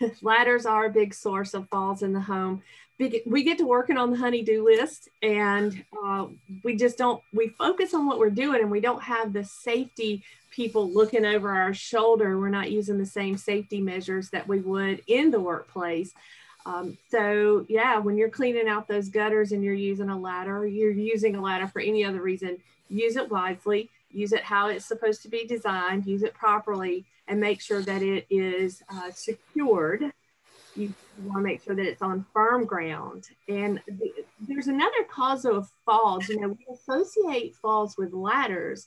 Ladders 0.22 0.66
are 0.66 0.86
a 0.86 0.90
big 0.90 1.14
source 1.14 1.54
of 1.54 1.68
falls 1.68 2.02
in 2.02 2.12
the 2.12 2.20
home. 2.20 2.62
We 2.98 3.44
get 3.44 3.58
to 3.58 3.64
working 3.64 3.96
on 3.96 4.10
the 4.10 4.16
honey-do 4.16 4.64
list 4.64 5.08
and 5.22 5.84
uh, 6.04 6.26
we 6.64 6.74
just 6.74 6.98
don't 6.98 7.22
we 7.32 7.50
focus 7.50 7.94
on 7.94 8.06
what 8.06 8.18
we're 8.18 8.30
doing 8.30 8.60
and 8.60 8.72
we 8.72 8.80
don't 8.80 9.02
have 9.02 9.32
the 9.32 9.44
safety 9.44 10.24
people 10.50 10.90
looking 10.90 11.24
over 11.24 11.50
our 11.50 11.72
shoulder. 11.72 12.40
We're 12.40 12.48
not 12.48 12.72
using 12.72 12.98
the 12.98 13.06
same 13.06 13.36
safety 13.36 13.80
measures 13.80 14.30
that 14.30 14.48
we 14.48 14.58
would 14.60 15.02
in 15.06 15.30
the 15.30 15.38
workplace. 15.38 16.12
Um, 16.66 16.98
so 17.08 17.64
yeah 17.68 17.98
when 17.98 18.16
you're 18.16 18.28
cleaning 18.28 18.68
out 18.68 18.88
those 18.88 19.08
gutters 19.08 19.52
and 19.52 19.62
you're 19.62 19.72
using 19.72 20.10
a 20.10 20.18
ladder 20.18 20.66
you're 20.66 20.90
using 20.90 21.34
a 21.34 21.40
ladder 21.40 21.66
for 21.66 21.80
any 21.80 22.04
other 22.04 22.20
reason 22.20 22.58
use 22.90 23.16
it 23.16 23.30
wisely 23.30 23.88
use 24.10 24.32
it 24.32 24.42
how 24.42 24.68
it's 24.68 24.84
supposed 24.84 25.22
to 25.22 25.28
be 25.28 25.46
designed 25.46 26.04
use 26.04 26.22
it 26.22 26.34
properly 26.34 27.06
and 27.28 27.40
make 27.40 27.60
sure 27.60 27.82
that 27.82 28.02
it 28.02 28.26
is 28.30 28.82
uh, 28.92 29.10
secured 29.12 30.12
you 30.78 30.94
want 31.24 31.38
to 31.38 31.42
make 31.42 31.62
sure 31.62 31.74
that 31.74 31.84
it's 31.84 32.02
on 32.02 32.24
firm 32.32 32.64
ground. 32.64 33.28
And 33.48 33.80
the, 33.86 34.12
there's 34.40 34.68
another 34.68 35.04
cause 35.10 35.44
of 35.44 35.68
falls. 35.84 36.28
You 36.28 36.40
know, 36.40 36.48
we 36.48 36.66
associate 36.72 37.56
falls 37.56 37.96
with 37.98 38.12
ladders, 38.12 38.86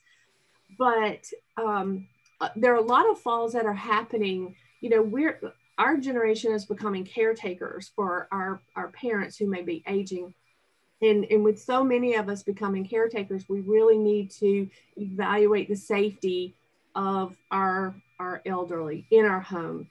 but 0.79 1.25
um, 1.57 2.07
uh, 2.39 2.49
there 2.55 2.73
are 2.73 2.77
a 2.77 2.81
lot 2.81 3.09
of 3.09 3.19
falls 3.19 3.53
that 3.53 3.65
are 3.65 3.73
happening. 3.73 4.55
You 4.79 4.89
know, 4.89 5.01
we're 5.01 5.39
our 5.77 5.97
generation 5.97 6.51
is 6.53 6.65
becoming 6.65 7.05
caretakers 7.05 7.91
for 7.95 8.27
our 8.31 8.61
our 8.75 8.89
parents 8.89 9.37
who 9.37 9.47
may 9.47 9.61
be 9.61 9.83
aging. 9.87 10.33
And, 11.03 11.25
and 11.31 11.43
with 11.43 11.59
so 11.59 11.83
many 11.83 12.13
of 12.13 12.29
us 12.29 12.43
becoming 12.43 12.87
caretakers, 12.87 13.49
we 13.49 13.61
really 13.61 13.97
need 13.97 14.29
to 14.39 14.69
evaluate 14.97 15.67
the 15.67 15.75
safety 15.75 16.53
of 16.93 17.35
our, 17.49 17.95
our 18.21 18.41
elderly 18.45 19.05
in 19.11 19.25
our 19.25 19.39
home 19.39 19.87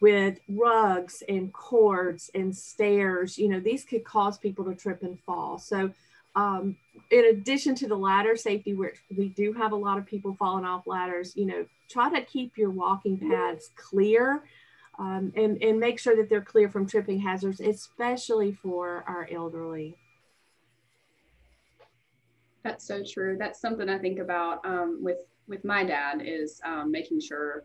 with 0.00 0.38
rugs 0.48 1.22
and 1.28 1.52
cords 1.52 2.30
and 2.34 2.54
stairs. 2.54 3.38
You 3.38 3.48
know, 3.48 3.60
these 3.60 3.84
could 3.84 4.04
cause 4.04 4.38
people 4.38 4.64
to 4.64 4.74
trip 4.74 5.02
and 5.02 5.18
fall. 5.20 5.58
So, 5.58 5.90
um, 6.34 6.76
in 7.10 7.24
addition 7.26 7.74
to 7.76 7.88
the 7.88 7.96
ladder 7.96 8.36
safety, 8.36 8.74
which 8.74 8.96
we 9.16 9.28
do 9.30 9.52
have 9.54 9.72
a 9.72 9.76
lot 9.76 9.96
of 9.96 10.04
people 10.04 10.34
falling 10.38 10.66
off 10.66 10.86
ladders, 10.86 11.34
you 11.34 11.46
know, 11.46 11.64
try 11.88 12.10
to 12.10 12.26
keep 12.26 12.58
your 12.58 12.70
walking 12.70 13.16
paths 13.18 13.70
clear 13.76 14.42
um, 14.98 15.32
and, 15.34 15.62
and 15.62 15.80
make 15.80 15.98
sure 15.98 16.16
that 16.16 16.28
they're 16.28 16.42
clear 16.42 16.68
from 16.68 16.86
tripping 16.86 17.20
hazards, 17.20 17.60
especially 17.60 18.52
for 18.52 19.02
our 19.06 19.26
elderly. 19.32 19.96
That's 22.64 22.86
so 22.86 23.02
true. 23.02 23.36
That's 23.38 23.60
something 23.60 23.88
I 23.88 23.98
think 23.98 24.18
about 24.18 24.64
um, 24.66 24.98
with 25.00 25.18
with 25.48 25.64
my 25.64 25.84
dad 25.84 26.22
is 26.24 26.60
um, 26.64 26.90
making 26.90 27.20
sure 27.20 27.64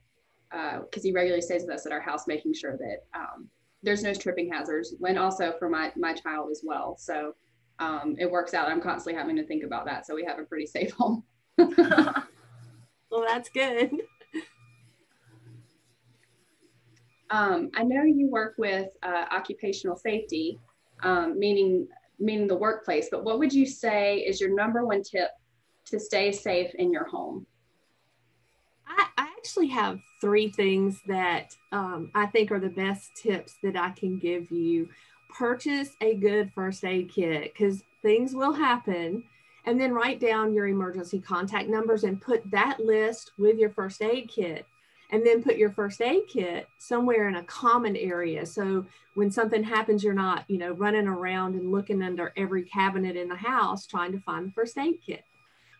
because 0.50 0.97
uh, 0.97 1.03
he 1.03 1.11
regularly 1.11 1.41
stays 1.41 1.63
with 1.63 1.71
us 1.71 1.85
at 1.85 1.91
our 1.91 2.01
house, 2.01 2.27
making 2.27 2.53
sure 2.53 2.77
that 2.77 3.05
um, 3.17 3.47
there's 3.83 4.03
no 4.03 4.13
tripping 4.13 4.51
hazards, 4.51 4.93
and 5.07 5.17
also 5.17 5.53
for 5.57 5.69
my 5.69 5.91
my 5.95 6.13
child 6.13 6.50
as 6.51 6.61
well. 6.63 6.95
So 7.00 7.33
um, 7.79 8.15
it 8.19 8.29
works 8.29 8.53
out. 8.53 8.69
I'm 8.69 8.81
constantly 8.81 9.19
having 9.19 9.35
to 9.38 9.45
think 9.45 9.63
about 9.63 9.85
that, 9.85 10.05
so 10.05 10.13
we 10.13 10.25
have 10.25 10.39
a 10.39 10.43
pretty 10.43 10.65
safe 10.65 10.91
home. 10.91 11.23
well, 11.57 13.25
that's 13.27 13.50
good. 13.50 13.91
Um, 17.29 17.71
I 17.75 17.83
know 17.83 18.03
you 18.03 18.29
work 18.29 18.55
with 18.57 18.89
uh, 19.03 19.25
occupational 19.31 19.95
safety, 19.95 20.59
um, 21.01 21.39
meaning 21.39 21.88
meaning 22.19 22.47
the 22.47 22.57
workplace. 22.57 23.07
But 23.09 23.23
what 23.23 23.39
would 23.39 23.53
you 23.53 23.65
say 23.65 24.17
is 24.17 24.39
your 24.39 24.53
number 24.53 24.85
one 24.85 25.01
tip 25.01 25.29
to 25.85 26.00
stay 26.00 26.31
safe 26.31 26.71
in 26.75 26.91
your 26.91 27.05
home? 27.05 27.47
Actually 29.43 29.69
have 29.69 30.00
three 30.19 30.50
things 30.50 31.01
that 31.07 31.55
um, 31.71 32.12
I 32.13 32.27
think 32.27 32.51
are 32.51 32.60
the 32.60 32.69
best 32.69 33.15
tips 33.15 33.55
that 33.63 33.75
I 33.75 33.89
can 33.89 34.19
give 34.19 34.51
you. 34.51 34.88
Purchase 35.36 35.95
a 36.00 36.13
good 36.13 36.51
first 36.53 36.86
aid 36.86 37.10
kit 37.12 37.51
because 37.51 37.83
things 38.03 38.36
will 38.36 38.53
happen. 38.53 39.24
And 39.65 39.81
then 39.81 39.93
write 39.93 40.19
down 40.19 40.53
your 40.53 40.67
emergency 40.67 41.19
contact 41.19 41.69
numbers 41.69 42.03
and 42.03 42.21
put 42.21 42.50
that 42.51 42.79
list 42.81 43.31
with 43.39 43.57
your 43.57 43.71
first 43.71 44.03
aid 44.03 44.29
kit. 44.29 44.67
And 45.12 45.25
then 45.25 45.41
put 45.41 45.57
your 45.57 45.71
first 45.71 46.01
aid 46.01 46.27
kit 46.27 46.67
somewhere 46.77 47.27
in 47.27 47.36
a 47.36 47.43
common 47.43 47.98
area. 47.98 48.45
So 48.45 48.86
when 49.15 49.31
something 49.31 49.63
happens, 49.63 50.03
you're 50.03 50.13
not, 50.13 50.45
you 50.50 50.60
know, 50.60 50.74
running 50.74 51.07
around 51.07 51.55
and 51.55 51.71
looking 51.71 52.03
under 52.03 52.31
every 52.38 52.62
cabinet 52.62 53.15
in 53.15 53.27
the 53.27 53.36
house 53.36 53.88
trying 53.88 54.12
to 54.12 54.19
find 54.19 54.48
the 54.48 54.51
first 54.51 54.77
aid 54.77 55.00
kit. 55.03 55.24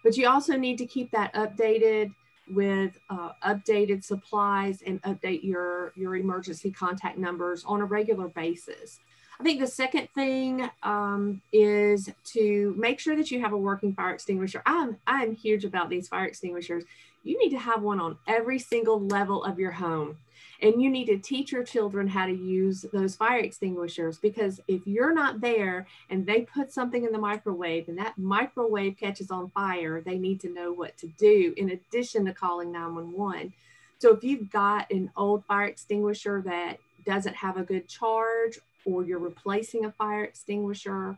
But 0.04 0.18
you 0.18 0.28
also 0.28 0.58
need 0.58 0.80
to 0.80 0.88
keep 0.88 1.12
that 1.12 1.34
updated 1.36 2.12
with 2.54 3.00
uh, 3.10 3.32
updated 3.46 4.04
supplies 4.04 4.82
and 4.86 5.02
update 5.04 5.44
your, 5.44 5.94
your 5.96 6.16
emergency 6.16 6.72
contact 6.72 7.18
numbers 7.18 7.64
on 7.66 7.82
a 7.82 7.86
regular 7.86 8.28
basis. 8.28 9.00
I 9.40 9.44
think 9.44 9.60
the 9.60 9.68
second 9.68 10.08
thing 10.14 10.70
um, 10.84 11.42
is 11.52 12.10
to 12.26 12.76
make 12.78 13.00
sure 13.00 13.16
that 13.16 13.32
you 13.32 13.42
have 13.42 13.54
a 13.54 13.58
working 13.58 13.94
fire 13.94 14.14
extinguisher. 14.14 14.62
I'm, 14.68 14.98
I'm 15.08 15.36
huge 15.36 15.66
about 15.66 15.90
these 15.90 16.08
fire 16.08 16.26
extinguishers. 16.26 16.84
You 17.24 17.38
need 17.38 17.52
to 17.52 17.60
have 17.60 17.84
one 17.84 18.00
on 18.00 18.18
every 18.28 18.60
single 18.60 19.00
level 19.00 19.44
of 19.44 19.60
your 19.60 19.72
home. 19.72 20.18
And 20.62 20.82
you 20.82 20.90
need 20.90 21.06
to 21.06 21.18
teach 21.18 21.52
your 21.52 21.64
children 21.64 22.08
how 22.08 22.28
to 22.28 22.34
use 22.34 22.86
those 22.94 23.16
fire 23.16 23.40
extinguishers 23.40 24.20
because 24.20 24.60
if 24.68 24.86
you're 24.86 25.14
not 25.14 25.42
there 25.42 25.88
and 26.10 26.26
they 26.26 26.42
put 26.42 26.72
something 26.72 27.04
in 27.04 27.12
the 27.12 27.18
microwave 27.18 27.88
and 27.88 27.98
that 27.98 28.18
microwave 28.18 28.98
catches 28.98 29.32
on 29.32 29.50
fire, 29.50 30.02
they 30.02 30.20
need 30.20 30.40
to 30.42 30.54
know 30.54 30.72
what 30.72 30.98
to 31.00 31.08
do 31.18 31.54
in 31.58 31.72
addition 31.72 32.26
to 32.26 32.34
calling 32.34 32.72
911. 32.72 33.54
So 33.98 34.14
if 34.14 34.24
you've 34.24 34.52
got 34.52 34.92
an 34.92 35.12
old 35.18 35.46
fire 35.46 35.66
extinguisher 35.66 36.42
that 36.46 36.78
doesn't 37.06 37.36
have 37.36 37.58
a 37.58 37.64
good 37.64 37.88
charge 37.88 38.60
or 38.86 39.04
you're 39.04 39.20
replacing 39.20 39.86
a 39.86 39.92
fire 39.92 40.24
extinguisher, 40.24 41.18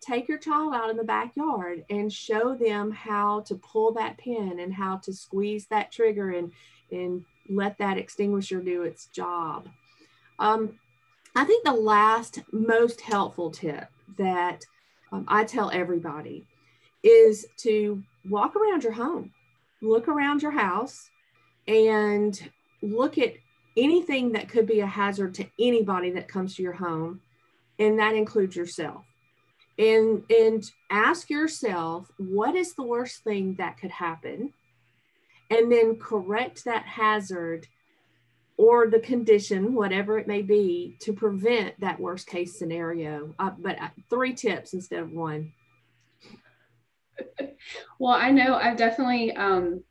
take 0.00 0.28
your 0.28 0.38
child 0.38 0.74
out 0.74 0.90
in 0.90 0.96
the 0.96 1.04
backyard 1.04 1.84
and 1.90 2.12
show 2.12 2.54
them 2.54 2.90
how 2.90 3.40
to 3.40 3.54
pull 3.56 3.92
that 3.92 4.18
pin 4.18 4.58
and 4.58 4.72
how 4.72 4.96
to 4.98 5.12
squeeze 5.12 5.66
that 5.66 5.92
trigger 5.92 6.30
and 6.30 6.52
and 6.90 7.24
let 7.48 7.78
that 7.78 7.98
extinguisher 7.98 8.60
do 8.60 8.82
its 8.82 9.06
job. 9.06 9.68
Um, 10.38 10.78
I 11.34 11.44
think 11.44 11.64
the 11.64 11.72
last 11.72 12.40
most 12.52 13.00
helpful 13.00 13.50
tip 13.50 13.88
that 14.18 14.64
um, 15.12 15.24
I 15.28 15.44
tell 15.44 15.70
everybody 15.70 16.46
is 17.02 17.46
to 17.58 18.02
walk 18.28 18.56
around 18.56 18.84
your 18.84 18.92
home, 18.92 19.32
look 19.80 20.08
around 20.08 20.42
your 20.42 20.50
house, 20.50 21.10
and 21.66 22.50
look 22.82 23.18
at 23.18 23.34
anything 23.76 24.32
that 24.32 24.48
could 24.48 24.66
be 24.66 24.80
a 24.80 24.86
hazard 24.86 25.34
to 25.34 25.46
anybody 25.58 26.10
that 26.10 26.28
comes 26.28 26.56
to 26.56 26.62
your 26.62 26.72
home, 26.72 27.20
and 27.78 27.98
that 27.98 28.14
includes 28.14 28.56
yourself. 28.56 29.04
And, 29.80 30.22
and 30.30 30.70
ask 30.90 31.30
yourself, 31.30 32.12
what 32.18 32.54
is 32.54 32.74
the 32.74 32.82
worst 32.82 33.24
thing 33.24 33.54
that 33.54 33.78
could 33.78 33.90
happen? 33.90 34.52
and 35.50 35.70
then 35.70 35.96
correct 35.96 36.64
that 36.64 36.84
hazard 36.84 37.66
or 38.56 38.88
the 38.88 39.00
condition, 39.00 39.74
whatever 39.74 40.18
it 40.18 40.28
may 40.28 40.42
be, 40.42 40.96
to 41.00 41.12
prevent 41.12 41.78
that 41.80 41.98
worst 41.98 42.26
case 42.26 42.58
scenario. 42.58 43.34
Uh, 43.38 43.50
but 43.58 43.80
uh, 43.80 43.88
three 44.08 44.32
tips 44.32 44.74
instead 44.74 45.00
of 45.00 45.12
one. 45.12 45.52
well, 47.98 48.12
I 48.12 48.30
know 48.30 48.54
I've 48.54 48.76
definitely, 48.76 49.32
um, 49.32 49.82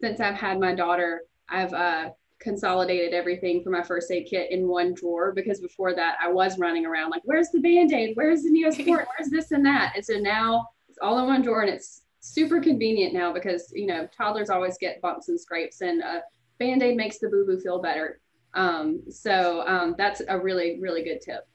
since 0.00 0.20
I've 0.20 0.34
had 0.34 0.58
my 0.58 0.74
daughter, 0.74 1.22
I've 1.48 1.72
uh, 1.72 2.10
consolidated 2.44 3.14
everything 3.14 3.64
for 3.64 3.70
my 3.70 3.82
first 3.82 4.10
aid 4.12 4.28
kit 4.28 4.52
in 4.52 4.68
one 4.68 4.92
drawer 4.94 5.32
because 5.32 5.60
before 5.60 5.94
that 5.94 6.16
I 6.22 6.28
was 6.30 6.58
running 6.58 6.84
around 6.84 7.10
like, 7.10 7.22
where's 7.24 7.48
the 7.50 7.58
band-aid? 7.58 8.12
Where's 8.14 8.42
the 8.42 8.50
Neosporin? 8.50 9.06
Where's 9.18 9.30
this 9.30 9.50
and 9.50 9.64
that? 9.64 9.94
And 9.96 10.04
so 10.04 10.18
now 10.18 10.68
it's 10.88 10.98
all 11.02 11.18
in 11.18 11.26
one 11.26 11.42
drawer 11.42 11.62
and 11.62 11.70
it's 11.70 12.02
super 12.20 12.60
convenient 12.60 13.14
now 13.14 13.32
because, 13.32 13.72
you 13.74 13.86
know, 13.86 14.06
toddlers 14.16 14.50
always 14.50 14.76
get 14.78 15.00
bumps 15.00 15.28
and 15.30 15.40
scrapes 15.40 15.80
and 15.80 16.02
a 16.02 16.22
band-aid 16.58 16.96
makes 16.96 17.18
the 17.18 17.28
boo-boo 17.28 17.58
feel 17.58 17.80
better. 17.80 18.20
Um, 18.52 19.02
so 19.10 19.66
um, 19.66 19.94
that's 19.98 20.22
a 20.28 20.38
really, 20.38 20.78
really 20.80 21.02
good 21.02 21.20
tip. 21.22 21.48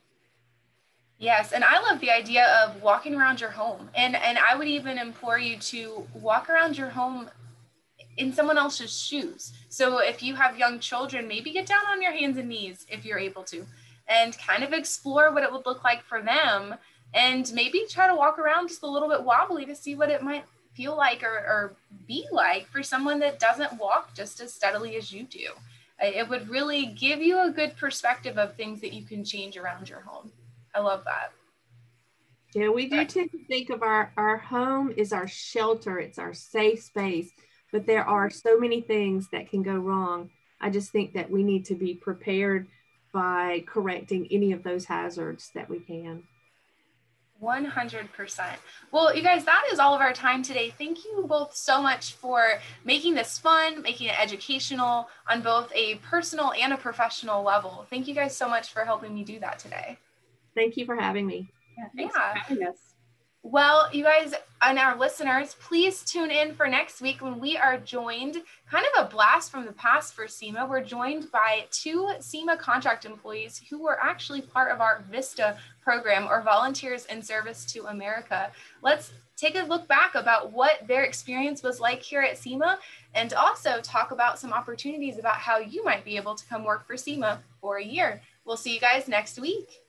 Yes, 1.20 1.52
and 1.52 1.66
I 1.66 1.82
love 1.82 2.00
the 2.00 2.12
idea 2.12 2.48
of 2.64 2.82
walking 2.82 3.14
around 3.14 3.42
your 3.42 3.50
home. 3.50 3.90
And 3.94 4.16
and 4.16 4.38
I 4.38 4.56
would 4.56 4.70
even 4.70 4.98
implore 4.98 5.38
you 5.38 5.58
to 5.58 6.08
walk 6.14 6.50
around 6.50 6.78
your 6.78 6.88
home 6.88 7.30
in 8.18 8.34
someone 8.34 8.58
else's 8.58 8.98
shoes. 8.98 9.54
So 9.70 10.00
if 10.00 10.22
you 10.22 10.36
have 10.36 10.58
young 10.58 10.80
children, 10.80 11.28
maybe 11.28 11.52
get 11.52 11.66
down 11.66 11.86
on 11.90 12.02
your 12.02 12.12
hands 12.12 12.38
and 12.38 12.50
knees 12.50 12.86
if 12.90 13.06
you're 13.06 13.20
able 13.20 13.44
to 13.46 13.66
and 14.08 14.38
kind 14.38 14.64
of 14.64 14.74
explore 14.74 15.32
what 15.32 15.44
it 15.44 15.52
would 15.52 15.66
look 15.66 15.84
like 15.84 16.04
for 16.04 16.22
them 16.22 16.76
and 17.14 17.52
maybe 17.54 17.86
try 17.90 18.08
to 18.08 18.16
walk 18.16 18.40
around 18.40 18.68
just 18.68 18.84
a 18.84 18.88
little 18.88 19.10
bit 19.10 19.24
wobbly 19.24 19.66
to 19.66 19.76
see 19.76 19.96
what 19.96 20.10
it 20.10 20.22
might 20.22 20.44
feel 20.74 20.96
like 20.96 21.24
or, 21.24 21.28
or 21.28 21.76
be 22.08 22.26
like 22.32 22.68
for 22.68 22.84
someone 22.84 23.20
that 23.20 23.40
doesn't 23.40 23.80
walk 23.80 24.14
just 24.14 24.40
as 24.42 24.54
steadily 24.54 24.96
as 24.96 25.12
you 25.12 25.24
do. 25.24 25.50
It 26.02 26.30
would 26.30 26.50
really 26.50 26.88
give 26.88 27.22
you 27.22 27.42
a 27.42 27.52
good 27.52 27.76
perspective 27.76 28.38
of 28.38 28.56
things 28.56 28.80
that 28.82 28.94
you 28.94 29.04
can 29.04 29.24
change 29.24 29.58
around 29.58 29.90
your 29.90 30.00
home. 30.02 30.32
I 30.74 30.80
love 30.80 31.04
that. 31.06 31.34
Yeah, 32.56 32.70
we 32.70 32.88
do 32.88 33.06
tend 33.06 33.32
to 33.32 33.46
think 33.46 33.70
of 33.70 33.84
our, 33.84 34.12
our 34.18 34.38
home 34.38 34.94
is 34.96 35.14
our 35.14 35.28
shelter, 35.28 36.00
it's 36.00 36.18
our 36.18 36.34
safe 36.34 36.82
space, 36.82 37.32
but 37.72 37.86
there 37.86 38.04
are 38.04 38.30
so 38.30 38.60
many 38.60 38.82
things 38.82 39.30
that 39.32 39.50
can 39.50 39.64
go 39.64 39.76
wrong. 39.76 40.30
I 40.62 40.70
just 40.70 40.92
think 40.92 41.14
that 41.14 41.30
we 41.30 41.44
need 41.44 41.66
to 41.66 41.76
be 41.76 41.94
prepared 41.94 42.68
by 43.12 43.64
correcting 43.66 44.28
any 44.32 44.52
of 44.52 44.64
those 44.64 44.86
hazards 44.86 45.52
that 45.56 45.70
we 45.70 45.80
can. 45.80 46.24
100%. 47.42 48.50
Well, 48.92 49.16
you 49.16 49.24
guys, 49.24 49.46
that 49.46 49.64
is 49.72 49.80
all 49.80 49.96
of 49.96 50.02
our 50.02 50.12
time 50.12 50.44
today. 50.44 50.74
Thank 50.78 51.06
you 51.06 51.26
both 51.28 51.56
so 51.56 51.82
much 51.82 52.14
for 52.14 52.60
making 52.84 53.16
this 53.16 53.38
fun, 53.38 53.82
making 53.82 54.08
it 54.08 54.20
educational 54.20 55.08
on 55.30 55.42
both 55.42 55.72
a 55.74 55.96
personal 55.96 56.52
and 56.52 56.74
a 56.74 56.78
professional 56.78 57.42
level. 57.44 57.86
Thank 57.90 58.08
you 58.08 58.14
guys 58.14 58.36
so 58.36 58.50
much 58.50 58.74
for 58.74 58.84
helping 58.84 59.14
me 59.14 59.24
do 59.24 59.40
that 59.40 59.58
today. 59.60 59.98
Thank 60.54 60.76
you 60.76 60.86
for 60.86 60.98
having 60.98 61.26
me. 61.26 61.50
Yeah, 61.78 61.86
thanks 61.96 62.16
yeah. 62.18 62.34
for 62.34 62.40
having 62.40 62.68
us. 62.68 62.89
Well, 63.44 63.88
you 63.94 64.04
guys 64.04 64.34
and 64.62 64.78
our 64.78 64.98
listeners, 64.98 65.56
please 65.62 66.04
tune 66.04 66.30
in 66.30 66.54
for 66.54 66.68
next 66.68 67.00
week 67.00 67.22
when 67.22 67.40
we 67.40 67.56
are 67.56 67.78
joined, 67.78 68.36
kind 68.70 68.86
of 68.94 69.06
a 69.06 69.10
blast 69.10 69.50
from 69.50 69.66
the 69.66 69.72
past 69.72 70.14
for 70.14 70.26
CEMA. 70.26 70.70
We're 70.70 70.84
joined 70.84 71.32
by 71.32 71.66
two 71.72 72.12
CEMA 72.20 72.60
contract 72.60 73.06
employees 73.06 73.62
who 73.70 73.82
were 73.82 73.98
actually 74.04 74.42
part 74.42 74.74
of 74.74 74.82
our 74.82 75.06
VISTA 75.10 75.58
program 75.82 76.28
or 76.28 76.42
Volunteers 76.42 77.06
in 77.06 77.22
Service 77.22 77.64
to 77.72 77.86
America. 77.86 78.52
Let's 78.82 79.14
take 79.38 79.56
a 79.56 79.64
look 79.64 79.88
back 79.88 80.16
about 80.16 80.52
what 80.52 80.86
their 80.86 81.04
experience 81.04 81.64
was 81.64 81.80
like 81.80 82.02
here 82.02 82.22
at 82.22 82.36
CEMA 82.36 82.78
and 83.16 83.34
also 83.34 83.80
talk 83.80 84.12
about 84.12 84.38
some 84.38 84.52
opportunities 84.52 85.18
about 85.18 85.36
how 85.36 85.60
you 85.60 85.86
might 85.86 86.04
be 86.04 86.18
able 86.18 86.36
to 86.36 86.46
come 86.48 86.66
work 86.66 86.86
for 86.86 86.96
CEMA 86.96 87.38
for 87.62 87.78
a 87.78 87.86
year. 87.86 88.22
We'll 88.44 88.58
see 88.58 88.74
you 88.74 88.82
guys 88.82 89.08
next 89.08 89.40
week. 89.40 89.80